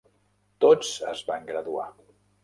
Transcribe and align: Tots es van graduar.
Tots 0.63 0.93
es 1.11 1.21
van 1.27 1.45
graduar. 1.51 1.85